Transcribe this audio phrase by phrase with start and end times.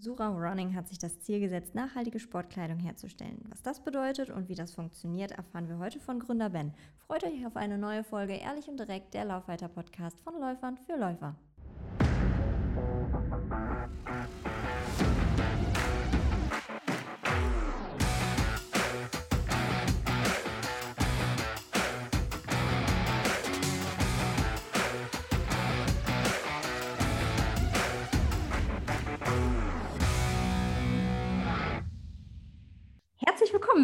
[0.00, 3.40] Sura Running hat sich das Ziel gesetzt, nachhaltige Sportkleidung herzustellen.
[3.48, 6.72] Was das bedeutet und wie das funktioniert, erfahren wir heute von Gründer Ben.
[6.98, 11.34] Freut euch auf eine neue Folge Ehrlich und Direkt, der Laufweiter-Podcast von Läufern für Läufer.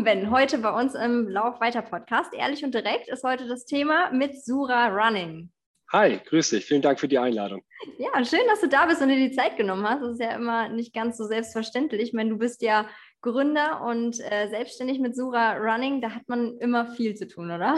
[0.05, 0.31] Ben.
[0.31, 2.35] Heute bei uns im Lauf weiter Podcast.
[2.35, 5.51] Ehrlich und direkt ist heute das Thema mit Sura Running.
[5.95, 6.67] Hi, grüß dich.
[6.67, 7.63] Vielen Dank für die Einladung.
[7.97, 10.03] Ja, schön, dass du da bist und dir die Zeit genommen hast.
[10.03, 12.03] Das ist ja immer nicht ganz so selbstverständlich.
[12.03, 12.87] Ich meine, du bist ja
[13.23, 16.03] Gründer und äh, selbstständig mit Sura Running.
[16.03, 17.75] Da hat man immer viel zu tun, oder?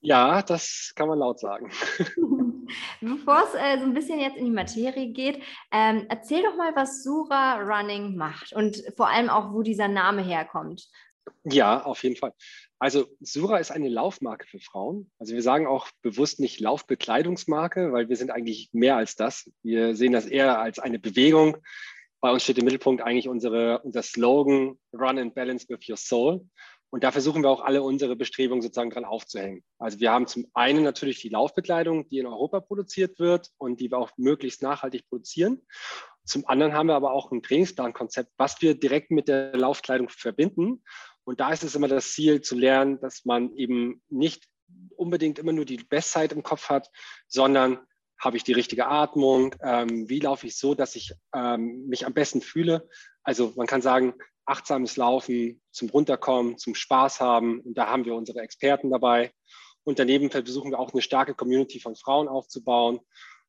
[0.00, 1.70] Ja, das kann man laut sagen.
[3.00, 5.42] Bevor es äh, so ein bisschen jetzt in die Materie geht,
[5.72, 10.22] ähm, erzähl doch mal, was Sura Running macht und vor allem auch, wo dieser Name
[10.22, 10.86] herkommt.
[11.44, 12.32] Ja, auf jeden Fall.
[12.78, 15.10] Also Sura ist eine Laufmarke für Frauen.
[15.18, 19.50] Also wir sagen auch bewusst nicht Laufbekleidungsmarke, weil wir sind eigentlich mehr als das.
[19.62, 21.58] Wir sehen das eher als eine Bewegung.
[22.20, 26.46] Bei uns steht im Mittelpunkt eigentlich unsere, unser Slogan Run and Balance with Your Soul.
[26.90, 29.62] Und da versuchen wir auch alle unsere Bestrebungen sozusagen dran aufzuhängen.
[29.78, 33.90] Also wir haben zum einen natürlich die Laufbekleidung, die in Europa produziert wird und die
[33.90, 35.62] wir auch möglichst nachhaltig produzieren.
[36.24, 40.82] Zum anderen haben wir aber auch ein Trainingsplankonzept, was wir direkt mit der Laufkleidung verbinden.
[41.24, 44.48] Und da ist es immer das Ziel zu lernen, dass man eben nicht
[44.96, 46.90] unbedingt immer nur die Bestzeit im Kopf hat,
[47.28, 47.78] sondern
[48.18, 52.12] habe ich die richtige Atmung, ähm, wie laufe ich so, dass ich ähm, mich am
[52.12, 52.88] besten fühle.
[53.22, 57.60] Also man kann sagen, achtsames Laufen zum Runterkommen, zum Spaß haben.
[57.60, 59.32] Und da haben wir unsere Experten dabei.
[59.84, 63.00] Und daneben versuchen wir auch eine starke Community von Frauen aufzubauen.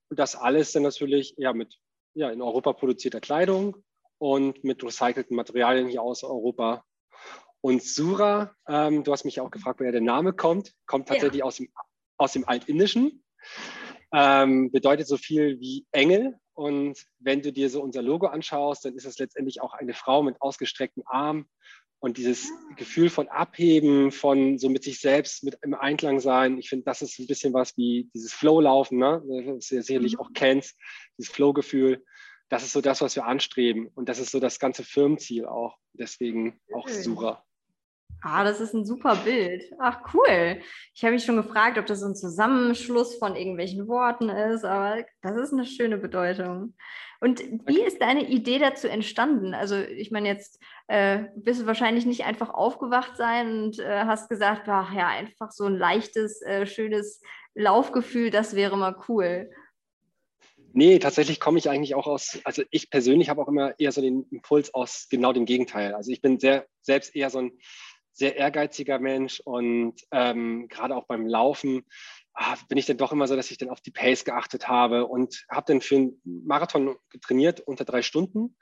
[0.10, 1.78] Und das alles dann natürlich ja, mit
[2.14, 3.78] ja, in Europa produzierter Kleidung
[4.20, 6.86] und mit recycelten Materialien hier aus Europa.
[7.62, 11.46] Und Sura, ähm, du hast mich auch gefragt, woher der Name kommt, kommt tatsächlich ja.
[11.46, 11.70] aus, dem,
[12.18, 13.24] aus dem Altindischen.
[14.14, 16.36] Ähm, bedeutet so viel wie Engel.
[16.54, 20.24] Und wenn du dir so unser Logo anschaust, dann ist es letztendlich auch eine Frau
[20.24, 21.48] mit ausgestreckten Armen.
[22.00, 22.74] Und dieses ah.
[22.78, 27.04] Gefühl von Abheben, von so mit sich selbst, mit im Einklang sein, ich finde, das
[27.04, 29.22] ist ein bisschen was wie dieses Flow-Laufen, ne?
[29.56, 30.20] das du sicherlich mhm.
[30.20, 30.76] auch kennst,
[31.18, 32.04] dieses Flow-Gefühl.
[32.50, 33.88] Das ist so das, was wir anstreben.
[33.94, 35.78] Und das ist so das ganze Firmenziel auch.
[35.94, 37.46] Deswegen auch Sura.
[38.24, 39.64] Ah, das ist ein super Bild.
[39.80, 40.62] Ach, cool.
[40.94, 45.04] Ich habe mich schon gefragt, ob das so ein Zusammenschluss von irgendwelchen Worten ist, aber
[45.24, 46.76] das ist eine schöne Bedeutung.
[47.20, 49.54] Und wie ist deine Idee dazu entstanden?
[49.56, 54.30] Also, ich meine, jetzt äh, bist du wahrscheinlich nicht einfach aufgewacht sein und äh, hast
[54.30, 57.22] gesagt, ach ja, einfach so ein leichtes, äh, schönes
[57.56, 59.50] Laufgefühl, das wäre mal cool.
[60.74, 64.02] Nee, tatsächlich komme ich eigentlich auch aus, also ich persönlich habe auch immer eher so
[64.02, 65.94] den Impuls aus genau dem Gegenteil.
[65.94, 67.52] Also ich bin sehr selbst eher so ein
[68.14, 71.86] sehr ehrgeiziger Mensch und ähm, gerade auch beim Laufen
[72.34, 75.08] ah, bin ich dann doch immer so, dass ich dann auf die Pace geachtet habe
[75.08, 78.56] und habe dann für einen Marathon trainiert unter drei Stunden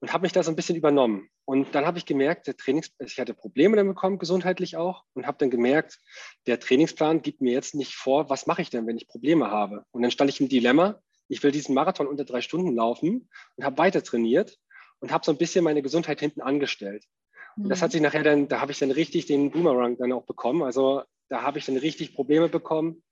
[0.00, 1.28] und habe mich da so ein bisschen übernommen.
[1.44, 5.26] Und dann habe ich gemerkt, der Trainings, ich hatte Probleme damit bekommen, gesundheitlich auch, und
[5.26, 5.98] habe dann gemerkt,
[6.46, 9.84] der Trainingsplan gibt mir jetzt nicht vor, was mache ich denn, wenn ich Probleme habe.
[9.90, 13.64] Und dann stand ich im Dilemma, ich will diesen Marathon unter drei Stunden laufen und
[13.64, 14.58] habe weiter trainiert
[15.00, 17.04] und habe so ein bisschen meine Gesundheit hinten angestellt.
[17.56, 17.92] Und das hat mhm.
[17.92, 20.62] sich nachher dann, da habe ich dann richtig den Boomerang dann auch bekommen.
[20.62, 23.02] Also da habe ich dann richtig Probleme bekommen.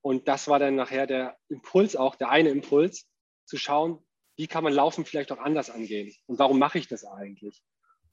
[0.00, 3.08] Und das war dann nachher der Impuls auch, der eine Impuls,
[3.46, 3.98] zu schauen,
[4.36, 7.62] wie kann man Laufen vielleicht auch anders angehen und warum mache ich das eigentlich?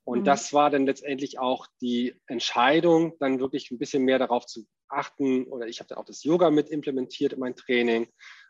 [0.05, 0.23] Und mhm.
[0.25, 5.45] das war dann letztendlich auch die Entscheidung, dann wirklich ein bisschen mehr darauf zu achten.
[5.45, 8.07] Oder ich habe dann auch das Yoga mit implementiert in mein Training,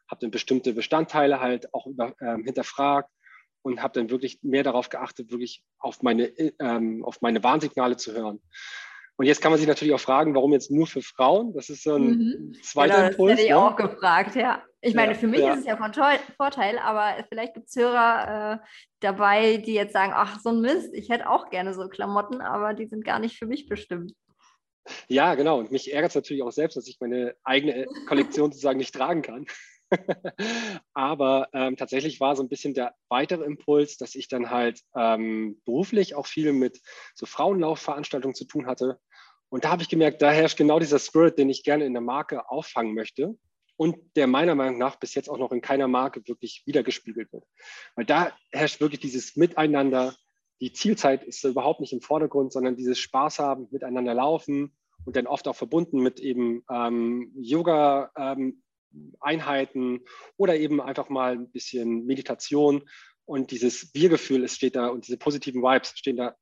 [0.09, 3.09] habe dann bestimmte Bestandteile halt auch über, äh, hinterfragt
[3.63, 6.25] und habe dann wirklich mehr darauf geachtet, wirklich auf meine,
[6.59, 8.41] ähm, auf meine Warnsignale zu hören.
[9.15, 11.53] Und jetzt kann man sich natürlich auch fragen, warum jetzt nur für Frauen?
[11.53, 12.53] Das ist so ein mhm.
[12.63, 13.31] zweiter genau, Impuls.
[13.31, 13.57] Das hätte ich ne?
[13.57, 14.63] auch gefragt, ja.
[14.81, 15.53] Ich meine, ja, für mich ja.
[15.53, 15.93] ist es ja von
[16.35, 18.67] Vorteil, aber vielleicht gibt es Hörer äh,
[18.99, 22.73] dabei, die jetzt sagen, ach, so ein Mist, ich hätte auch gerne so Klamotten, aber
[22.73, 24.13] die sind gar nicht für mich bestimmt.
[25.07, 25.59] Ja, genau.
[25.59, 29.21] Und mich ärgert es natürlich auch selbst, dass ich meine eigene Kollektion sozusagen nicht tragen
[29.21, 29.45] kann.
[30.93, 35.61] Aber ähm, tatsächlich war so ein bisschen der weitere Impuls, dass ich dann halt ähm,
[35.65, 36.81] beruflich auch viel mit
[37.15, 38.99] so Frauenlaufveranstaltungen zu tun hatte.
[39.49, 42.01] Und da habe ich gemerkt, da herrscht genau dieser Spirit, den ich gerne in der
[42.01, 43.35] Marke auffangen möchte
[43.77, 47.45] und der meiner Meinung nach bis jetzt auch noch in keiner Marke wirklich wiedergespiegelt wird.
[47.95, 50.15] Weil da herrscht wirklich dieses Miteinander.
[50.61, 54.75] Die Zielzeit ist überhaupt nicht im Vordergrund, sondern dieses Spaß haben, miteinander laufen
[55.05, 58.63] und dann oft auch verbunden mit eben ähm, Yoga, ähm,
[59.19, 60.01] Einheiten
[60.37, 62.83] oder eben einfach mal ein bisschen Meditation,
[63.25, 66.35] Und dieses Wir-Gefühl steht da und diese positiven Vibes stehen da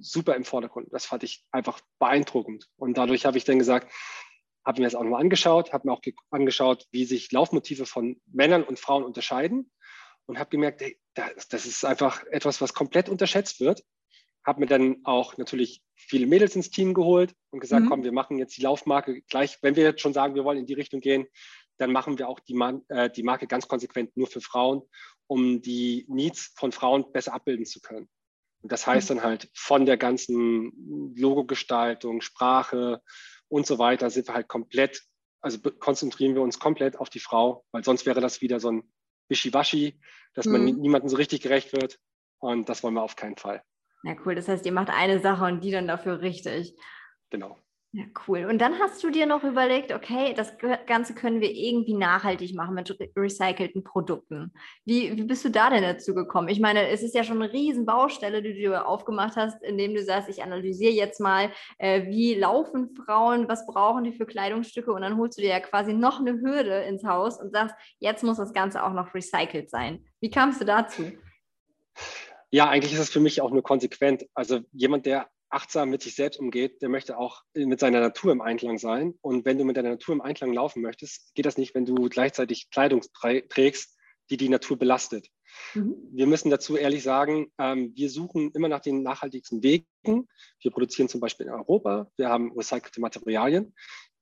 [0.00, 0.88] super im Vordergrund.
[0.90, 2.68] Das fand ich einfach beeindruckend.
[2.76, 3.92] Und dadurch habe ich dann gesagt,
[4.64, 8.64] habe mir das auch nochmal angeschaut, habe mir auch angeschaut, wie sich Laufmotive von Männern
[8.64, 9.70] und Frauen unterscheiden
[10.26, 13.84] und habe gemerkt, ey, das ist einfach etwas, was komplett unterschätzt wird.
[14.44, 17.88] Habe mir dann auch natürlich viele Mädels ins Team geholt und gesagt, mhm.
[17.88, 20.66] komm, wir machen jetzt die Laufmarke gleich, wenn wir jetzt schon sagen, wir wollen in
[20.66, 21.28] die Richtung gehen,
[21.78, 24.82] dann machen wir auch die, Man äh, die Marke ganz konsequent nur für Frauen,
[25.26, 28.08] um die Needs von Frauen besser abbilden zu können.
[28.62, 29.16] Und das heißt mhm.
[29.16, 33.02] dann halt von der ganzen Logogestaltung, Sprache
[33.48, 35.02] und so weiter sind wir halt komplett,
[35.40, 38.92] also konzentrieren wir uns komplett auf die Frau, weil sonst wäre das wieder so ein
[39.28, 40.00] Wischiwaschi,
[40.34, 40.80] dass man mhm.
[40.80, 41.98] niemandem so richtig gerecht wird.
[42.38, 43.62] Und das wollen wir auf keinen Fall.
[44.02, 44.34] Ja, cool.
[44.34, 46.76] Das heißt, ihr macht eine Sache und die dann dafür richtig.
[47.30, 47.58] Genau.
[47.96, 48.44] Ja, cool.
[48.44, 50.52] Und dann hast du dir noch überlegt, okay, das
[50.86, 54.52] Ganze können wir irgendwie nachhaltig machen mit recycelten Produkten.
[54.84, 56.48] Wie, wie bist du da denn dazu gekommen?
[56.48, 60.04] Ich meine, es ist ja schon eine riesen Baustelle, die du aufgemacht hast, indem du
[60.04, 65.00] sagst, ich analysiere jetzt mal, äh, wie laufen Frauen, was brauchen die für Kleidungsstücke und
[65.00, 68.36] dann holst du dir ja quasi noch eine Hürde ins Haus und sagst, jetzt muss
[68.36, 70.04] das Ganze auch noch recycelt sein.
[70.20, 71.12] Wie kamst du dazu?
[72.50, 74.26] Ja, eigentlich ist es für mich auch nur konsequent.
[74.34, 78.40] Also jemand, der achtsam mit sich selbst umgeht, der möchte auch mit seiner Natur im
[78.40, 79.14] Einklang sein.
[79.20, 81.94] Und wenn du mit deiner Natur im Einklang laufen möchtest, geht das nicht, wenn du
[82.08, 83.02] gleichzeitig Kleidung
[83.48, 83.96] trägst,
[84.30, 85.28] die die Natur belastet.
[85.74, 85.96] Mhm.
[86.12, 89.86] Wir müssen dazu ehrlich sagen, ähm, wir suchen immer nach den nachhaltigsten Wegen.
[90.02, 93.74] Wir produzieren zum Beispiel in Europa, wir haben recycelte Materialien,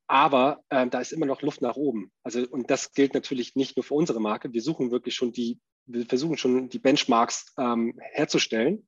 [0.06, 2.12] aber äh, da ist immer noch Luft nach oben.
[2.22, 4.52] Also, und das gilt natürlich nicht nur für unsere Marke.
[4.52, 8.86] Wir suchen wirklich schon die, wir versuchen schon die Benchmarks ähm, herzustellen.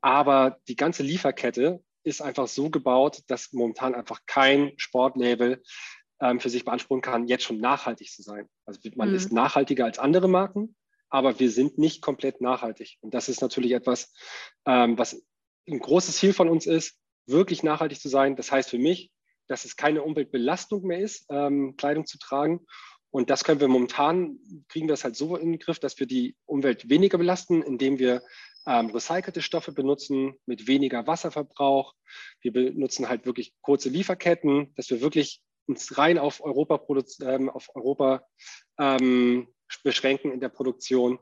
[0.00, 5.62] Aber die ganze Lieferkette ist einfach so gebaut, dass momentan einfach kein Sportlabel
[6.20, 8.48] ähm, für sich beanspruchen kann, jetzt schon nachhaltig zu sein.
[8.64, 9.14] Also man mhm.
[9.16, 10.74] ist nachhaltiger als andere Marken,
[11.08, 12.98] aber wir sind nicht komplett nachhaltig.
[13.00, 14.12] Und das ist natürlich etwas,
[14.66, 15.22] ähm, was
[15.68, 18.36] ein großes Ziel von uns ist, wirklich nachhaltig zu sein.
[18.36, 19.10] Das heißt für mich,
[19.48, 22.60] dass es keine Umweltbelastung mehr ist, ähm, Kleidung zu tragen.
[23.10, 24.38] Und das können wir momentan,
[24.68, 27.98] kriegen wir es halt so in den Griff, dass wir die Umwelt weniger belasten, indem
[27.98, 28.22] wir
[28.66, 31.94] ähm, recycelte Stoffe benutzen mit weniger Wasserverbrauch.
[32.40, 36.80] Wir benutzen halt wirklich kurze Lieferketten, dass wir wirklich uns rein auf Europa,
[37.22, 38.26] ähm, auf Europa
[38.78, 39.48] ähm,
[39.84, 41.18] beschränken in der Produktion.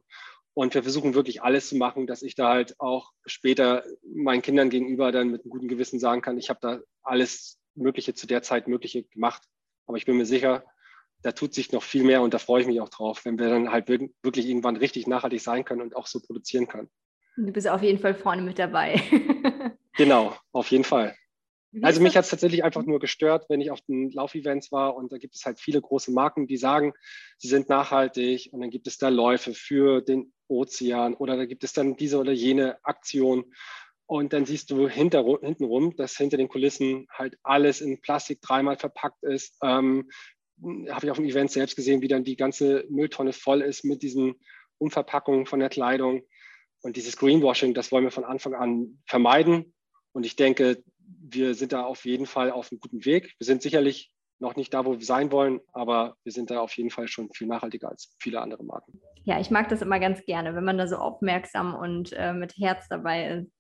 [0.55, 4.71] Und wir versuchen wirklich alles zu machen, dass ich da halt auch später meinen Kindern
[4.71, 8.43] gegenüber dann mit einem guten Gewissen sagen kann, ich habe da alles Mögliche zu der
[8.43, 9.43] Zeit Mögliche gemacht.
[9.87, 10.65] Aber ich bin mir sicher,
[11.23, 13.49] da tut sich noch viel mehr und da freue ich mich auch drauf, wenn wir
[13.49, 16.91] dann halt wirklich irgendwann richtig nachhaltig sein können und auch so produzieren können.
[17.39, 19.01] Du bist auf jeden Fall vorne mit dabei.
[19.97, 21.15] genau, auf jeden Fall.
[21.83, 25.13] Also mich hat es tatsächlich einfach nur gestört, wenn ich auf den Laufevents war und
[25.13, 26.95] da gibt es halt viele große Marken, die sagen,
[27.37, 31.63] sie sind nachhaltig und dann gibt es da Läufe für den Ozean oder da gibt
[31.63, 33.45] es dann diese oder jene Aktion
[34.07, 38.79] und dann siehst du hinter, hintenrum, dass hinter den Kulissen halt alles in Plastik dreimal
[38.79, 39.59] verpackt ist.
[39.63, 40.09] Ähm,
[40.89, 44.03] Habe ich auf dem Event selbst gesehen, wie dann die ganze Mülltonne voll ist mit
[44.03, 44.35] diesen
[44.79, 46.23] Umverpackungen von der Kleidung.
[46.83, 49.75] Und dieses Greenwashing, das wollen wir von Anfang an vermeiden.
[50.13, 53.35] Und ich denke, wir sind da auf jeden Fall auf einem guten Weg.
[53.39, 56.77] Wir sind sicherlich noch nicht da, wo wir sein wollen, aber wir sind da auf
[56.77, 59.01] jeden Fall schon viel nachhaltiger als viele andere Marken.
[59.25, 62.57] Ja, ich mag das immer ganz gerne, wenn man da so aufmerksam und äh, mit
[62.57, 63.51] Herz dabei ist.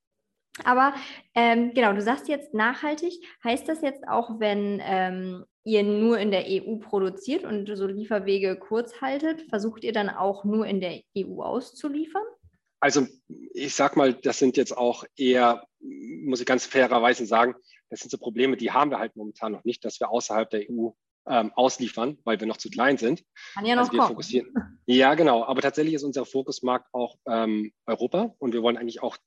[0.64, 0.94] Aber
[1.34, 3.14] ähm, genau, du sagst jetzt nachhaltig.
[3.44, 8.56] Heißt das jetzt auch, wenn ähm, ihr nur in der EU produziert und so Lieferwege
[8.56, 12.24] kurz haltet, versucht ihr dann auch nur in der EU auszuliefern?
[12.80, 13.06] Also
[13.54, 17.54] ich sag mal, das sind jetzt auch eher, muss ich ganz fairerweise sagen,
[17.90, 20.70] das sind so Probleme, die haben wir halt momentan noch nicht, dass wir außerhalb der
[20.70, 20.90] EU
[21.28, 23.22] ähm, ausliefern, weil wir noch zu klein sind.
[23.54, 24.08] Kann ja noch also wir kommen.
[24.08, 24.80] fokussieren.
[24.86, 25.44] Ja, genau.
[25.44, 29.18] Aber tatsächlich ist unser Fokusmarkt auch ähm, Europa und wir wollen eigentlich auch,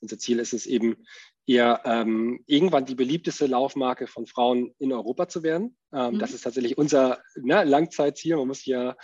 [0.00, 1.04] unser Ziel ist es eben
[1.46, 5.76] eher ähm, irgendwann die beliebteste Laufmarke von Frauen in Europa zu werden.
[5.92, 6.18] Ähm, mhm.
[6.18, 8.36] Das ist tatsächlich unser ne, Langzeitziel.
[8.36, 8.96] Man muss ja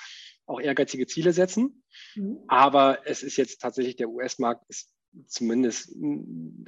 [0.46, 1.82] auch ehrgeizige Ziele setzen.
[2.14, 2.38] Mhm.
[2.48, 4.92] Aber es ist jetzt tatsächlich, der US-Markt ist
[5.26, 5.94] zumindest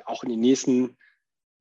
[0.05, 0.97] auch in den nächsten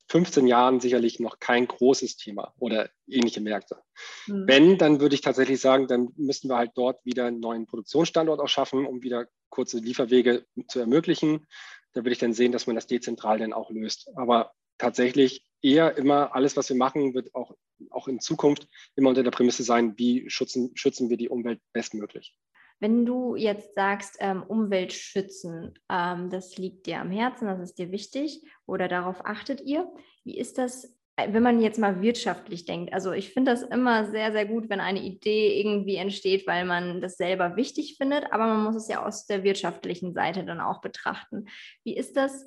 [0.10, 3.82] 15 Jahren sicherlich noch kein großes Thema oder ähnliche Märkte.
[4.28, 4.48] Mhm.
[4.48, 8.40] Wenn, dann würde ich tatsächlich sagen, dann müssten wir halt dort wieder einen neuen Produktionsstandort
[8.40, 11.46] auch schaffen, um wieder kurze Lieferwege zu ermöglichen.
[11.94, 14.10] Da würde ich dann sehen, dass man das dezentral dann auch löst.
[14.16, 17.56] Aber tatsächlich eher immer alles, was wir machen, wird auch,
[17.90, 22.38] auch in Zukunft immer unter der Prämisse sein, wie schützen, schützen wir die Umwelt bestmöglich.
[22.80, 27.80] Wenn du jetzt sagst, ähm, Umwelt schützen, ähm, das liegt dir am Herzen, das ist
[27.80, 29.92] dir wichtig oder darauf achtet ihr.
[30.24, 34.10] Wie ist das äh, wenn man jetzt mal wirtschaftlich denkt, also ich finde das immer
[34.10, 38.46] sehr, sehr gut, wenn eine Idee irgendwie entsteht, weil man das selber wichtig findet, aber
[38.46, 41.48] man muss es ja aus der wirtschaftlichen Seite dann auch betrachten.
[41.84, 42.46] Wie ist das?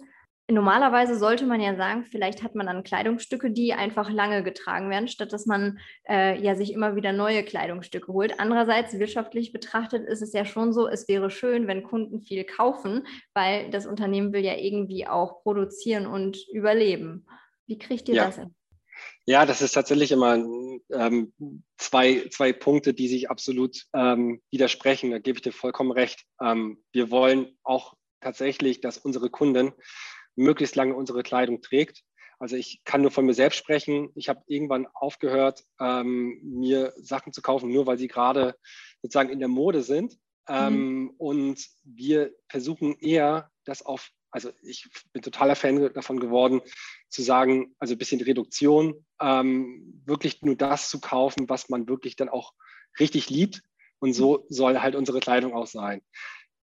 [0.50, 5.09] Normalerweise sollte man ja sagen, vielleicht hat man dann Kleidungsstücke, die einfach lange getragen werden,
[5.09, 5.78] statt dass man
[6.09, 8.38] äh, ja sich immer wieder neue Kleidungsstücke holt.
[8.38, 13.07] Andererseits wirtschaftlich betrachtet ist es ja schon so, es wäre schön, wenn Kunden viel kaufen,
[13.35, 17.26] weil das Unternehmen will ja irgendwie auch produzieren und überleben.
[17.66, 18.26] Wie kriegt ihr ja.
[18.26, 18.54] das hin?
[19.26, 20.35] Ja, das ist tatsächlich immer
[20.92, 21.33] ähm,
[21.78, 25.11] zwei, zwei Punkte, die sich absolut ähm, widersprechen.
[25.11, 26.25] Da gebe ich dir vollkommen recht.
[26.42, 29.73] Ähm, wir wollen auch tatsächlich, dass unsere Kunden
[30.40, 32.02] möglichst lange unsere Kleidung trägt.
[32.38, 34.11] Also ich kann nur von mir selbst sprechen.
[34.14, 38.56] Ich habe irgendwann aufgehört, ähm, mir Sachen zu kaufen, nur weil sie gerade
[39.02, 40.16] sozusagen in der Mode sind.
[40.49, 41.11] Ähm, mhm.
[41.18, 46.61] Und wir versuchen eher, das auf also ich bin totaler Fan davon geworden,
[47.09, 52.16] zu sagen, also ein bisschen Reduktion, ähm, wirklich nur das zu kaufen, was man wirklich
[52.16, 52.52] dann auch
[52.99, 53.62] richtig liebt.
[53.99, 56.00] Und so soll halt unsere Kleidung auch sein.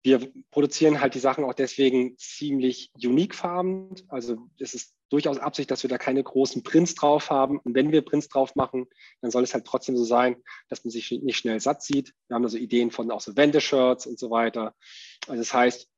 [0.05, 3.95] Wir produzieren halt die Sachen auch deswegen ziemlich unique farben.
[4.09, 7.59] Also es ist durchaus Absicht, dass wir da keine großen Prints drauf haben.
[7.59, 8.87] Und wenn wir Prints drauf machen,
[9.23, 10.37] dann soll es halt trotzdem so sein,
[10.69, 12.13] dass man sich nicht schnell satt sieht.
[12.29, 14.75] Wir haben also Ideen von auch so Wendeshirts und so weiter.
[15.27, 15.89] Also das heißt,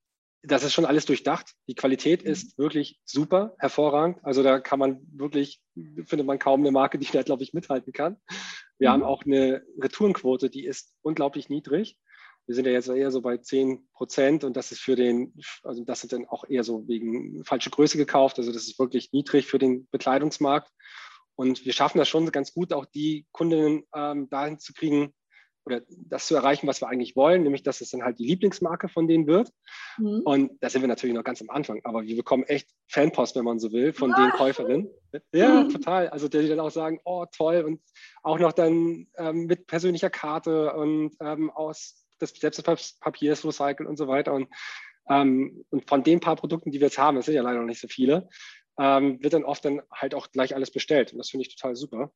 [0.43, 1.55] das ist schon alles durchdacht.
[1.67, 2.31] Die Qualität mhm.
[2.31, 4.19] ist wirklich super, hervorragend.
[4.23, 7.93] Also da kann man wirklich, findet man kaum eine Marke, die da, glaube ich, mithalten
[7.93, 8.17] kann.
[8.79, 8.93] Wir mhm.
[8.93, 11.99] haben auch eine Retourenquote, die ist unglaublich niedrig.
[12.47, 15.35] Wir sind ja jetzt eher so bei 10 Prozent und das ist für den,
[15.65, 18.39] also das sind dann auch eher so wegen falsche Größe gekauft.
[18.39, 20.71] Also das ist wirklich niedrig für den Bekleidungsmarkt.
[21.35, 25.13] Und wir schaffen das schon ganz gut, auch die Kundinnen ähm, dahin zu kriegen,
[25.67, 28.89] oder das zu erreichen, was wir eigentlich wollen, nämlich dass es dann halt die Lieblingsmarke
[28.89, 29.51] von denen wird.
[29.99, 30.23] Mhm.
[30.25, 33.45] Und da sind wir natürlich noch ganz am Anfang, aber wir bekommen echt Fanpost, wenn
[33.45, 34.23] man so will, von ah.
[34.23, 34.89] den Käuferinnen.
[35.33, 35.71] Ja, mhm.
[35.71, 36.09] total.
[36.09, 37.81] Also die dann auch sagen, oh toll und
[38.23, 43.89] auch noch dann ähm, mit persönlicher Karte und ähm, aus des, selbst des Papiers recycelt
[43.89, 44.35] und so weiter.
[44.35, 44.49] Und,
[45.09, 47.67] ähm, und von den paar Produkten, die wir jetzt haben, das sind ja leider noch
[47.67, 48.29] nicht so viele,
[48.79, 51.13] ähm, wird dann oft dann halt auch gleich alles bestellt.
[51.13, 52.13] Und das finde ich total super.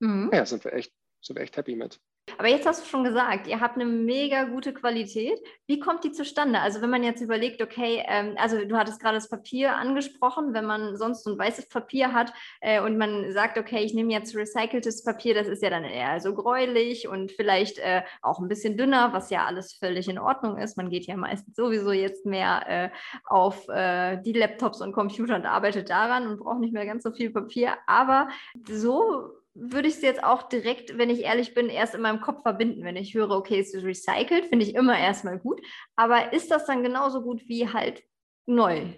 [0.00, 0.30] Mhm.
[0.32, 2.00] Ja, sind wir echt, sind wir echt happy mit.
[2.38, 5.38] Aber jetzt hast du schon gesagt, ihr habt eine mega gute Qualität.
[5.66, 6.60] Wie kommt die zustande?
[6.60, 10.64] Also wenn man jetzt überlegt, okay, ähm, also du hattest gerade das Papier angesprochen, wenn
[10.64, 14.34] man sonst so ein weißes Papier hat äh, und man sagt, okay, ich nehme jetzt
[14.34, 18.76] recyceltes Papier, das ist ja dann eher so gräulich und vielleicht äh, auch ein bisschen
[18.76, 20.76] dünner, was ja alles völlig in Ordnung ist.
[20.76, 22.90] Man geht ja meistens sowieso jetzt mehr äh,
[23.24, 27.12] auf äh, die Laptops und Computer und arbeitet daran und braucht nicht mehr ganz so
[27.12, 27.74] viel Papier.
[27.86, 28.28] Aber
[28.66, 32.42] so würde ich es jetzt auch direkt, wenn ich ehrlich bin, erst in meinem Kopf
[32.42, 32.84] verbinden.
[32.84, 35.60] Wenn ich höre, okay, es ist recycelt, finde ich immer erstmal gut.
[35.96, 38.02] Aber ist das dann genauso gut wie halt
[38.46, 38.92] neu?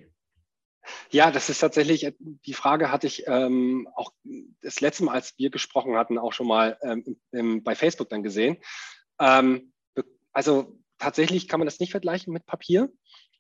[1.10, 4.12] Ja, das ist tatsächlich, äh, die Frage hatte ich ähm, auch
[4.62, 8.22] das letzte Mal, als wir gesprochen hatten, auch schon mal ähm, im, bei Facebook dann
[8.22, 8.56] gesehen.
[9.18, 9.72] Ähm,
[10.32, 12.90] also tatsächlich kann man das nicht vergleichen mit Papier.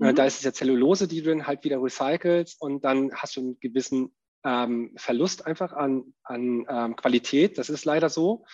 [0.00, 0.16] Äh, mhm.
[0.16, 3.40] Da ist es ja Zellulose, die du dann halt wieder recycelst und dann hast du
[3.40, 4.14] einen gewissen
[4.46, 7.58] ähm, Verlust einfach an, an ähm, Qualität.
[7.58, 8.44] Das ist leider so.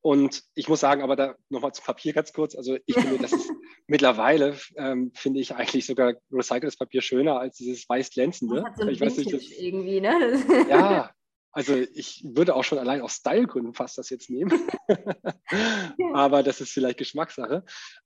[0.00, 2.54] Und ich muss sagen, aber da nochmal zum Papier ganz kurz.
[2.54, 3.50] Also ich finde, das ist
[3.86, 8.56] mittlerweile, ähm, finde ich eigentlich sogar recyceltes Papier schöner als dieses weiß glänzende.
[8.56, 10.66] Das hat so ich weiß nicht, das, irgendwie, ne?
[10.68, 11.10] Ja,
[11.52, 14.52] also ich würde auch schon allein aus Stylegründen fast das jetzt nehmen.
[16.14, 17.64] aber das ist vielleicht Geschmackssache.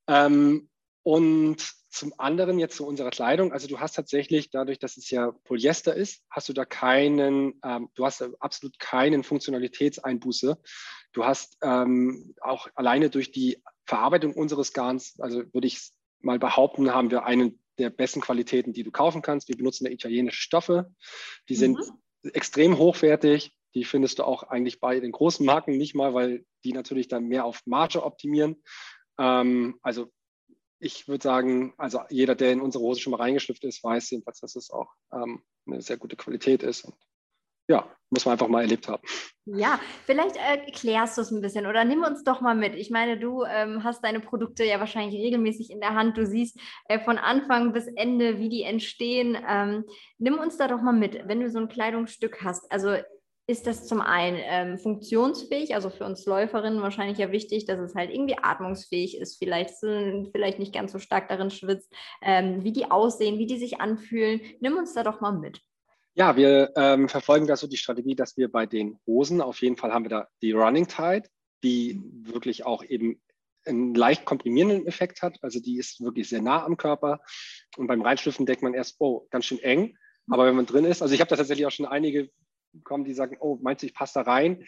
[0.08, 0.68] Ähm,
[1.08, 1.56] und
[1.88, 3.50] zum anderen jetzt zu unserer Kleidung.
[3.50, 7.88] Also du hast tatsächlich, dadurch, dass es ja Polyester ist, hast du da keinen, ähm,
[7.94, 10.58] du hast absolut keinen Funktionalitätseinbuße.
[11.14, 16.92] Du hast ähm, auch alleine durch die Verarbeitung unseres Garns, also würde ich mal behaupten,
[16.92, 19.48] haben wir einen der besten Qualitäten, die du kaufen kannst.
[19.48, 20.92] Wir benutzen da italienische Stoffe.
[21.48, 22.32] Die sind mhm.
[22.34, 23.54] extrem hochwertig.
[23.74, 27.28] Die findest du auch eigentlich bei den großen Marken nicht mal, weil die natürlich dann
[27.28, 28.62] mehr auf Marge optimieren.
[29.18, 30.12] Ähm, also
[30.80, 34.40] ich würde sagen, also jeder, der in unsere Hose schon mal reingeschlüpft ist, weiß jedenfalls,
[34.40, 36.84] dass es auch ähm, eine sehr gute Qualität ist.
[36.84, 36.94] Und
[37.68, 39.02] ja, muss man einfach mal erlebt haben.
[39.44, 42.74] Ja, vielleicht äh, erklärst du es ein bisschen oder nimm uns doch mal mit.
[42.74, 46.16] Ich meine, du ähm, hast deine Produkte ja wahrscheinlich regelmäßig in der Hand.
[46.16, 46.58] Du siehst
[46.88, 49.36] äh, von Anfang bis Ende, wie die entstehen.
[49.46, 49.84] Ähm,
[50.18, 52.70] nimm uns da doch mal mit, wenn du so ein Kleidungsstück hast.
[52.72, 52.96] Also
[53.48, 57.94] ist das zum einen ähm, funktionsfähig, also für uns Läuferinnen wahrscheinlich ja wichtig, dass es
[57.94, 61.90] halt irgendwie atmungsfähig ist, vielleicht, vielleicht nicht ganz so stark darin schwitzt,
[62.20, 64.42] ähm, wie die aussehen, wie die sich anfühlen.
[64.60, 65.62] Nimm uns da doch mal mit.
[66.14, 69.78] Ja, wir ähm, verfolgen da so die Strategie, dass wir bei den Hosen, auf jeden
[69.78, 71.26] Fall haben wir da die Running Tide,
[71.64, 73.18] die wirklich auch eben
[73.64, 75.38] einen leicht komprimierenden Effekt hat.
[75.40, 77.20] Also die ist wirklich sehr nah am Körper.
[77.78, 79.96] Und beim Reinschlüpfen denkt man erst, oh, ganz schön eng.
[80.28, 82.30] Aber wenn man drin ist, also ich habe da tatsächlich auch schon einige
[82.84, 84.64] kommen, die sagen, oh, meinst du, ich passe da rein?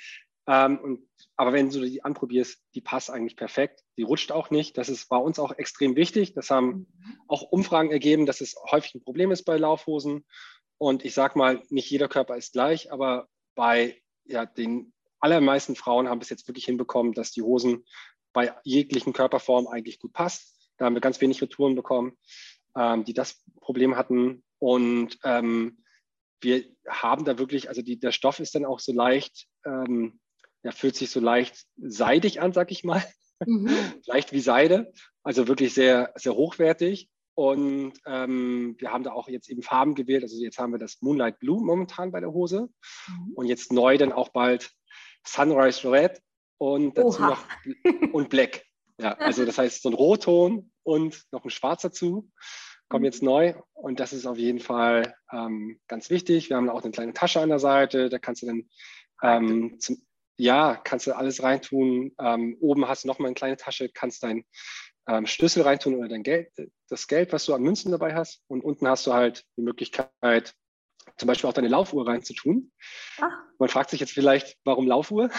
[0.46, 3.84] Ähm, und, aber wenn du die anprobierst, die passt eigentlich perfekt.
[3.96, 4.76] Die rutscht auch nicht.
[4.78, 6.34] Das ist bei uns auch extrem wichtig.
[6.34, 6.86] Das haben mhm.
[7.28, 10.24] auch Umfragen ergeben, dass es häufig ein Problem ist bei Laufhosen.
[10.78, 16.08] Und ich sage mal, nicht jeder Körper ist gleich, aber bei ja, den allermeisten Frauen
[16.08, 17.84] haben bis jetzt wirklich hinbekommen, dass die Hosen
[18.32, 20.56] bei jeglichen Körperformen eigentlich gut passt.
[20.78, 22.16] Da haben wir ganz wenig Retouren bekommen,
[22.74, 24.42] ähm, die das Problem hatten.
[24.58, 25.84] Und ähm,
[26.40, 30.20] wir haben da wirklich, also die, der Stoff ist dann auch so leicht, ähm,
[30.62, 33.02] ja, fühlt sich so leicht seidig an, sag ich mal.
[33.44, 33.68] Mhm.
[34.06, 34.92] leicht wie Seide,
[35.22, 37.08] also wirklich sehr, sehr hochwertig.
[37.34, 40.22] Und ähm, wir haben da auch jetzt eben Farben gewählt.
[40.22, 42.68] Also jetzt haben wir das Moonlight Blue momentan bei der Hose.
[43.08, 43.32] Mhm.
[43.34, 44.70] Und jetzt neu dann auch bald
[45.26, 46.20] Sunrise Red
[46.58, 47.28] und dazu Oha.
[47.28, 47.44] noch
[48.12, 48.64] und Black.
[49.00, 52.30] Ja, also das heißt so ein Rotton und noch ein Schwarz dazu
[52.90, 56.50] kommen jetzt neu und das ist auf jeden Fall ähm, ganz wichtig.
[56.50, 58.68] Wir haben auch eine kleine Tasche an der Seite, da kannst du dann
[59.22, 60.02] ähm, zum,
[60.36, 62.12] ja, kannst du alles reintun.
[62.18, 64.44] Ähm, oben hast du nochmal eine kleine Tasche, kannst deinen
[65.08, 66.50] ähm, Schlüssel reintun oder dein Geld,
[66.88, 68.42] das Geld, was du an Münzen dabei hast.
[68.48, 70.54] Und unten hast du halt die Möglichkeit,
[71.16, 72.72] zum Beispiel auch deine Laufuhr reinzutun.
[73.20, 73.38] Ach.
[73.58, 75.30] Man fragt sich jetzt vielleicht, warum Laufuhr?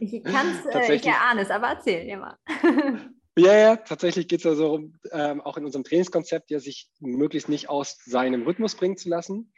[0.00, 2.38] Ich kann es, äh, ich erahne es, aber erzähl dir mal.
[3.38, 7.68] Ja, ja, tatsächlich geht es also ähm, auch in unserem Trainingskonzept ja, sich möglichst nicht
[7.68, 9.52] aus seinem Rhythmus bringen zu lassen.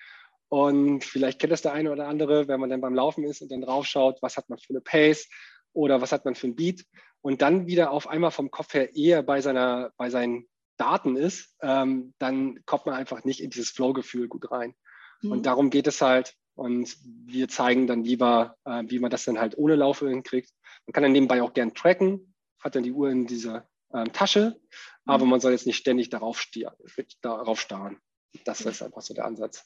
[0.48, 3.52] Und vielleicht kennt das der eine oder andere, wenn man dann beim Laufen ist und
[3.52, 5.28] dann draufschaut, was hat man für eine Pace
[5.74, 6.84] oder was hat man für ein Beat
[7.20, 11.54] und dann wieder auf einmal vom Kopf her eher bei, seiner, bei seinen Daten ist,
[11.60, 14.74] ähm, dann kommt man einfach nicht in dieses Flow-Gefühl gut rein.
[15.22, 15.32] Mhm.
[15.32, 16.34] Und darum geht es halt.
[16.54, 20.50] Und wir zeigen dann lieber, äh, wie man das dann halt ohne Laufe hinkriegt.
[20.86, 22.27] Man kann dann nebenbei auch gern tracken,
[22.60, 24.60] hat dann die Uhr in dieser ähm, Tasche,
[25.04, 25.30] aber mhm.
[25.30, 26.76] man soll jetzt nicht ständig darauf, stier,
[27.22, 27.98] darauf starren.
[28.44, 29.64] Das ist einfach so der Ansatz.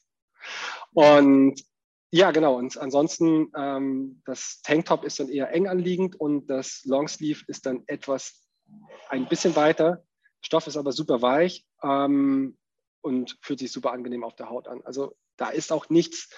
[0.93, 1.61] Und
[2.11, 2.57] ja, genau.
[2.57, 7.83] Und ansonsten, ähm, das Tanktop ist dann eher eng anliegend und das Longsleeve ist dann
[7.87, 8.47] etwas
[9.09, 10.05] ein bisschen weiter.
[10.41, 12.57] Stoff ist aber super weich ähm,
[13.01, 14.81] und fühlt sich super angenehm auf der Haut an.
[14.83, 16.29] Also da ist auch nichts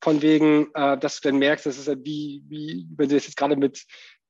[0.00, 3.26] von wegen, äh, dass du dann merkst, das ist ja wie, wie wenn du das
[3.26, 3.84] jetzt gerade mit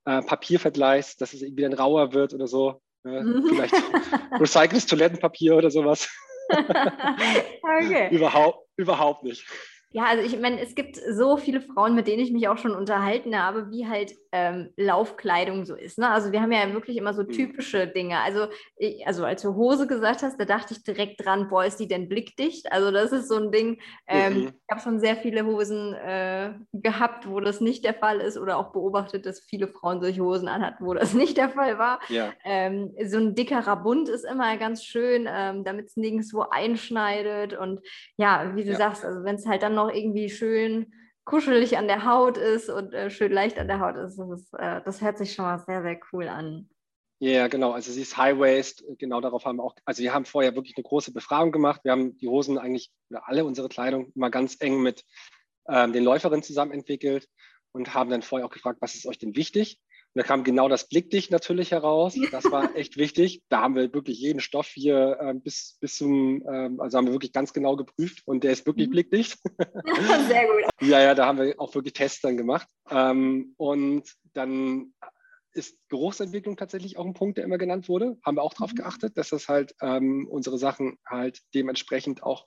[0.07, 2.81] äh, Papier vergleichst, dass es irgendwie dann rauer wird oder so.
[3.05, 3.75] Äh, vielleicht
[4.41, 6.09] recyceltes Toilettenpapier oder sowas.
[6.49, 8.09] okay.
[8.15, 9.47] überhaupt, überhaupt nicht.
[9.91, 12.75] Ja, also ich meine, es gibt so viele Frauen, mit denen ich mich auch schon
[12.75, 15.99] unterhalten habe, wie halt ähm, Laufkleidung so ist.
[15.99, 16.11] Ne?
[16.11, 17.29] Also wir haben ja wirklich immer so mhm.
[17.29, 18.21] typische Dinge.
[18.21, 21.81] Also, ich, also als du Hose gesagt hast, da dachte ich direkt dran, boah, ist
[21.81, 22.71] die denn blickdicht?
[22.71, 23.81] Also das ist so ein Ding.
[24.07, 24.47] Ähm, mhm.
[24.49, 28.59] Ich habe schon sehr viele Hosen äh, gehabt, wo das nicht der Fall ist oder
[28.59, 32.01] auch beobachtet, dass viele Frauen solche Hosen anhatten, wo das nicht der Fall war.
[32.09, 32.33] Ja.
[32.45, 37.57] Ähm, so ein dickerer Bund ist immer ganz schön, ähm, damit es nirgendwo einschneidet.
[37.57, 37.81] Und
[38.17, 38.77] ja, wie du ja.
[38.77, 40.93] sagst, also wenn es halt dann noch irgendwie schön
[41.27, 44.17] kuschelig an der Haut ist und äh, schön leicht an der Haut ist.
[44.17, 46.71] Das, ist äh, das, hört sich schon mal sehr, sehr cool an.
[47.19, 47.73] Ja, yeah, genau.
[47.73, 48.85] Also sie ist High Waist.
[48.99, 51.81] Genau darauf haben wir auch, also wir haben vorher wirklich eine große Befragung gemacht.
[51.85, 55.05] Wir haben die Hosen eigentlich, oder alle unsere Kleidung immer ganz eng mit
[55.69, 57.29] ähm, den Läuferinnen zusammen entwickelt
[57.73, 59.81] und haben dann vorher auch gefragt, was ist euch denn wichtig?
[60.17, 62.17] Und da kam genau das Blickdicht natürlich heraus.
[62.31, 63.43] Das war echt wichtig.
[63.51, 67.13] Da haben wir wirklich jeden Stoff hier äh, bis, bis zum, ähm, also haben wir
[67.13, 68.93] wirklich ganz genau geprüft und der ist wirklich mhm.
[68.93, 69.39] blickdicht.
[70.27, 70.71] Sehr gut.
[70.81, 72.67] ja, ja, da haben wir auch wirklich Tests dann gemacht.
[72.89, 74.95] Ähm, und dann
[75.53, 78.17] ist Geruchsentwicklung tatsächlich auch ein Punkt, der immer genannt wurde.
[78.25, 78.77] Haben wir auch darauf mhm.
[78.77, 82.47] geachtet, dass das halt ähm, unsere Sachen halt dementsprechend auch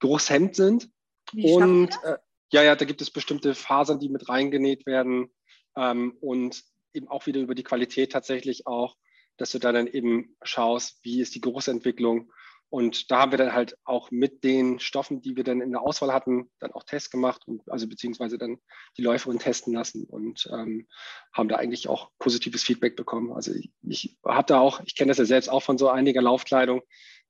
[0.00, 0.90] geruchshemmend sind.
[1.32, 2.18] Wie und äh,
[2.52, 5.30] ja, ja, da gibt es bestimmte Fasern, die mit reingenäht werden.
[5.78, 6.62] Ähm, und
[6.96, 8.96] eben auch wieder über die Qualität tatsächlich auch,
[9.36, 12.32] dass du da dann eben schaust, wie ist die Geruchsentwicklung.
[12.68, 15.82] Und da haben wir dann halt auch mit den Stoffen, die wir dann in der
[15.82, 18.58] Auswahl hatten, dann auch Tests gemacht und also beziehungsweise dann
[18.96, 20.88] die Läuferin testen lassen und ähm,
[21.32, 23.32] haben da eigentlich auch positives Feedback bekommen.
[23.32, 26.22] Also ich, ich habe da auch, ich kenne das ja selbst auch von so einiger
[26.22, 26.82] Laufkleidung,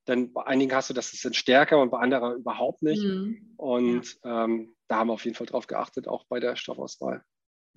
[0.07, 3.03] denn bei einigen hast du das ist stärker und bei anderen überhaupt nicht.
[3.03, 3.53] Mhm.
[3.57, 4.45] Und ja.
[4.45, 7.23] ähm, da haben wir auf jeden Fall drauf geachtet, auch bei der Stoffauswahl.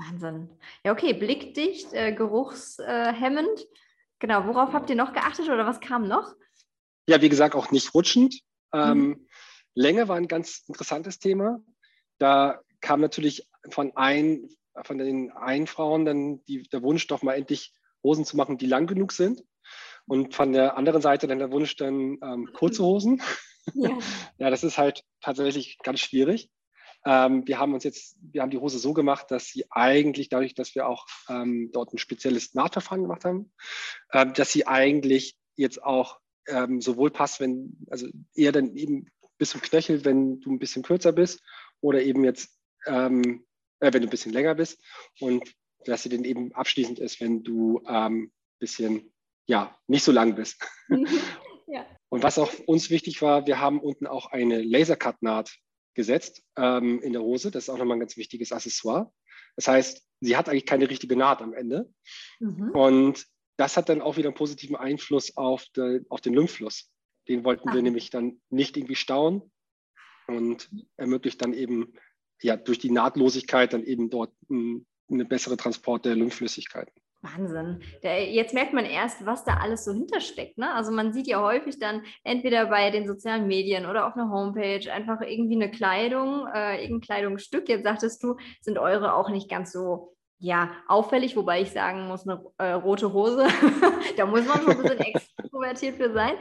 [0.00, 0.48] Wahnsinn.
[0.84, 3.66] Ja, okay, blickdicht, äh, geruchshemmend.
[4.18, 6.34] Genau, worauf habt ihr noch geachtet oder was kam noch?
[7.06, 8.40] Ja, wie gesagt, auch nicht rutschend.
[8.72, 9.26] Ähm, mhm.
[9.74, 11.60] Länge war ein ganz interessantes Thema.
[12.18, 14.48] Da kam natürlich von, ein,
[14.84, 18.66] von den einen Frauen dann die, der Wunsch, doch mal endlich Hosen zu machen, die
[18.66, 19.42] lang genug sind.
[20.06, 23.22] Und von der anderen Seite dann der Wunsch, dann ähm, kurze Hosen.
[23.74, 23.90] Ja.
[24.38, 26.50] ja, das ist halt tatsächlich ganz schwierig.
[27.04, 30.54] Ähm, wir haben uns jetzt, wir haben die Hose so gemacht, dass sie eigentlich dadurch,
[30.54, 33.52] dass wir auch ähm, dort ein spezielles Nahtverfahren gemacht haben,
[34.10, 39.06] äh, dass sie eigentlich jetzt auch ähm, sowohl passt, wenn, also eher dann eben
[39.38, 41.42] bis zum Knöchel, wenn du ein bisschen kürzer bist,
[41.80, 42.50] oder eben jetzt
[42.86, 43.46] ähm,
[43.80, 44.82] äh, wenn du ein bisschen länger bist
[45.18, 49.12] und dass sie dann eben abschließend ist, wenn du ein ähm, bisschen,
[49.46, 50.62] ja, nicht so lang bist.
[51.66, 51.86] ja.
[52.10, 55.56] Und was auch uns wichtig war, wir haben unten auch eine Lasercut-Naht
[55.94, 57.50] gesetzt ähm, in der Hose.
[57.50, 59.12] Das ist auch nochmal ein ganz wichtiges Accessoire.
[59.56, 61.92] Das heißt, sie hat eigentlich keine richtige Naht am Ende.
[62.38, 62.70] Mhm.
[62.70, 63.26] Und
[63.56, 66.90] das hat dann auch wieder einen positiven Einfluss auf, de, auf den Lymphfluss.
[67.28, 67.74] Den wollten ah.
[67.74, 69.50] wir nämlich dann nicht irgendwie stauen
[70.26, 71.92] und ermöglicht dann eben
[72.40, 76.94] ja durch die Nahtlosigkeit dann eben dort ein, eine bessere Transport der Lymphflüssigkeiten.
[77.22, 77.80] Wahnsinn.
[78.02, 80.56] Der, jetzt merkt man erst, was da alles so hintersteckt.
[80.56, 80.72] Ne?
[80.72, 84.90] Also man sieht ja häufig dann entweder bei den sozialen Medien oder auf einer Homepage
[84.90, 87.68] einfach irgendwie eine Kleidung, äh, irgendein Kleidungsstück.
[87.68, 92.26] Jetzt sagtest du, sind eure auch nicht ganz so ja, auffällig, wobei ich sagen muss,
[92.26, 93.46] eine äh, rote Hose,
[94.16, 94.98] da muss man schon ein bisschen
[95.38, 96.32] extrovertiert für sein.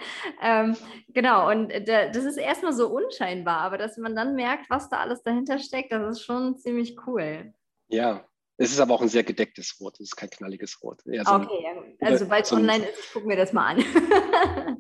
[0.42, 0.78] Ähm,
[1.10, 5.00] genau, und äh, das ist erstmal so unscheinbar, aber dass man dann merkt, was da
[5.00, 7.54] alles dahinter steckt, das ist schon ziemlich cool.
[7.90, 8.24] Ja,
[8.60, 11.02] es ist aber auch ein sehr gedecktes Rot, es ist kein knalliges Rot.
[11.04, 13.86] So okay, also sobald es so online ist, ich gucke mir das mal an.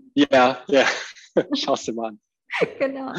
[0.13, 0.85] ja, ja,
[1.55, 2.19] schau es dir mal an.
[2.77, 3.13] genau.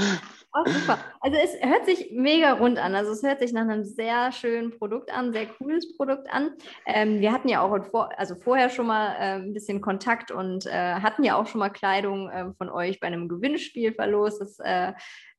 [0.52, 0.98] Oh, super.
[1.20, 2.94] Also es hört sich mega rund an.
[2.94, 6.50] Also es hört sich nach einem sehr schönen Produkt an, sehr cooles Produkt an.
[6.84, 10.66] Ähm, wir hatten ja auch vor, also vorher schon mal äh, ein bisschen Kontakt und
[10.66, 14.40] äh, hatten ja auch schon mal Kleidung äh, von euch bei einem Gewinnspiel verlost.
[14.40, 14.92] Das äh,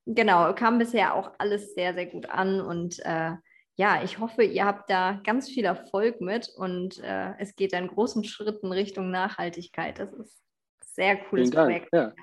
[0.06, 3.34] genau kam bisher auch alles sehr, sehr gut an und äh,
[3.76, 7.88] ja, ich hoffe, ihr habt da ganz viel Erfolg mit und äh, es geht in
[7.88, 10.00] großen Schritten Richtung Nachhaltigkeit.
[10.00, 10.42] Das ist
[10.82, 11.90] ein sehr cooles Projekt.
[11.94, 12.14] Ja.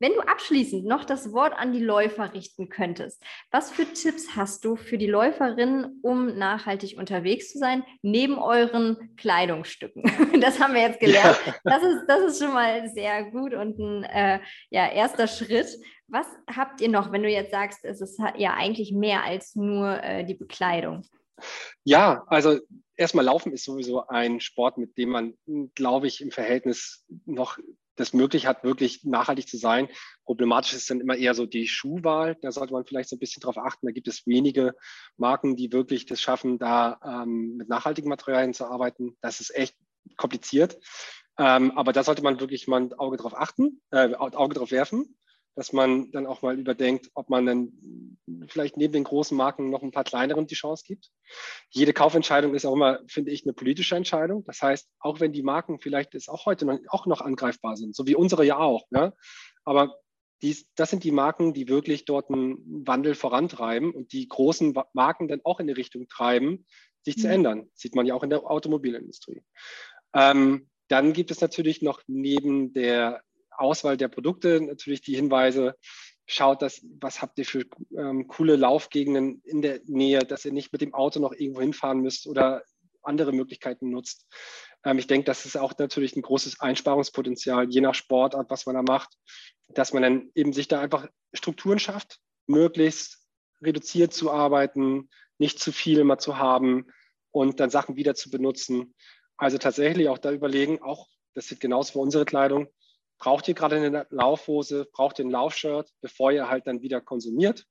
[0.00, 4.64] Wenn du abschließend noch das Wort an die Läufer richten könntest, was für Tipps hast
[4.64, 10.02] du für die Läuferinnen, um nachhaltig unterwegs zu sein, neben euren Kleidungsstücken?
[10.44, 11.38] Das haben wir jetzt gelernt.
[11.46, 11.54] Ja.
[11.64, 15.68] Das, ist, das ist schon mal sehr gut und ein äh, ja, erster Schritt.
[16.08, 20.02] Was habt ihr noch, wenn du jetzt sagst, es ist ja eigentlich mehr als nur
[20.02, 21.02] äh, die Bekleidung?
[21.82, 22.60] Ja, also
[22.96, 25.34] erstmal Laufen ist sowieso ein Sport, mit dem man,
[25.74, 27.58] glaube ich, im Verhältnis noch
[27.96, 29.88] das möglich hat, wirklich nachhaltig zu sein.
[30.24, 32.36] Problematisch ist dann immer eher so die Schuhwahl.
[32.42, 33.86] Da sollte man vielleicht so ein bisschen drauf achten.
[33.86, 34.74] Da gibt es wenige
[35.16, 39.16] Marken, die wirklich das schaffen, da ähm, mit nachhaltigen Materialien zu arbeiten.
[39.20, 39.76] Das ist echt
[40.16, 40.76] kompliziert.
[41.38, 45.16] Ähm, aber da sollte man wirklich mal ein Auge drauf achten, äh, Auge drauf werfen
[45.54, 49.82] dass man dann auch mal überdenkt, ob man dann vielleicht neben den großen Marken noch
[49.82, 51.10] ein paar kleineren die Chance gibt.
[51.70, 54.44] Jede Kaufentscheidung ist auch immer, finde ich, eine politische Entscheidung.
[54.44, 57.94] Das heißt, auch wenn die Marken vielleicht ist auch heute noch, auch noch angreifbar sind,
[57.94, 59.12] so wie unsere ja auch, ja,
[59.64, 59.96] aber
[60.42, 65.28] dies, das sind die Marken, die wirklich dort einen Wandel vorantreiben und die großen Marken
[65.28, 66.66] dann auch in die Richtung treiben,
[67.02, 67.20] sich mhm.
[67.20, 67.68] zu ändern.
[67.70, 69.42] Das sieht man ja auch in der Automobilindustrie.
[70.14, 73.22] Ähm, dann gibt es natürlich noch neben der
[73.56, 75.76] Auswahl der Produkte natürlich die Hinweise,
[76.26, 77.64] schaut, dass, was habt ihr für
[77.96, 82.00] ähm, coole Laufgegenden in der Nähe, dass ihr nicht mit dem Auto noch irgendwo hinfahren
[82.00, 82.62] müsst oder
[83.02, 84.26] andere Möglichkeiten nutzt.
[84.84, 88.76] Ähm, ich denke, das ist auch natürlich ein großes Einsparungspotenzial, je nach Sportart, was man
[88.76, 89.10] da macht,
[89.68, 93.26] dass man dann eben sich da einfach Strukturen schafft, möglichst
[93.62, 96.86] reduziert zu arbeiten, nicht zu viel mal zu haben
[97.30, 98.94] und dann Sachen wieder zu benutzen.
[99.36, 102.68] Also tatsächlich auch da überlegen, auch das sieht genauso für unsere Kleidung,
[103.18, 107.66] braucht ihr gerade eine Laufhose, braucht ihr ein Laufshirt, bevor ihr halt dann wieder konsumiert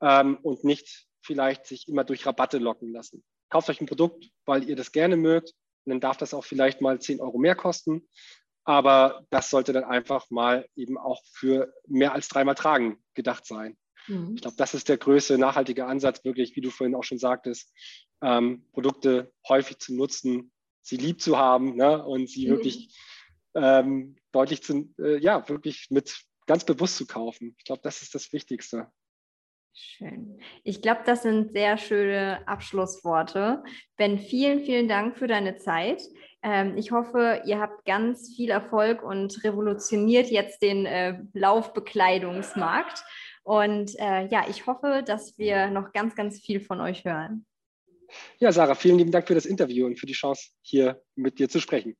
[0.00, 3.24] ähm, und nicht vielleicht sich immer durch Rabatte locken lassen.
[3.50, 6.80] Kauft euch ein Produkt, weil ihr das gerne mögt, und dann darf das auch vielleicht
[6.80, 8.06] mal 10 Euro mehr kosten.
[8.64, 13.76] Aber das sollte dann einfach mal eben auch für mehr als dreimal tragen gedacht sein.
[14.06, 14.34] Mhm.
[14.34, 17.72] Ich glaube, das ist der größte nachhaltige Ansatz, wirklich, wie du vorhin auch schon sagtest,
[18.22, 22.50] ähm, Produkte häufig zu nutzen, sie lieb zu haben ne, und sie mhm.
[22.52, 22.96] wirklich
[23.54, 27.54] ähm, deutlich zu, äh, ja, wirklich mit ganz bewusst zu kaufen.
[27.58, 28.90] Ich glaube, das ist das Wichtigste.
[29.72, 30.40] Schön.
[30.64, 33.62] Ich glaube, das sind sehr schöne Abschlussworte.
[33.96, 36.02] Ben, vielen, vielen Dank für deine Zeit.
[36.42, 43.04] Ähm, ich hoffe, ihr habt ganz viel Erfolg und revolutioniert jetzt den äh, Laufbekleidungsmarkt.
[43.42, 47.46] Und äh, ja, ich hoffe, dass wir noch ganz, ganz viel von euch hören.
[48.38, 51.48] Ja, Sarah, vielen lieben Dank für das Interview und für die Chance, hier mit dir
[51.48, 51.96] zu sprechen.